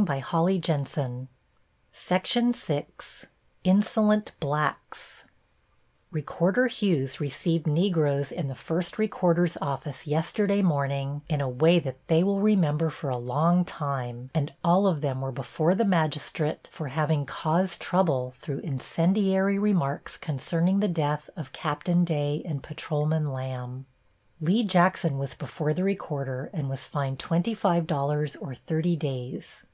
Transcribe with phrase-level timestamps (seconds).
[0.00, 1.28] She was given $25 or
[1.92, 3.26] thirty days.
[3.64, 5.24] +INSOLENT BLACKS+
[6.10, 11.98] "Recorder Hughes received Negroes in the first recorder's office yesterday morning in a way that
[12.08, 16.70] they will remember for a long time, and all of them were before the magistrate
[16.72, 23.26] for having caused trouble through incendiary remarks concerning the death of Captain Day and Patrolman
[23.30, 23.84] Lamb."
[24.40, 29.66] "Lee Jackson was before the recorder and was fined $25 or thirty days.